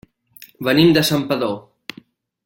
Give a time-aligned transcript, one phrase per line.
[0.67, 1.53] Venim de Santpedor.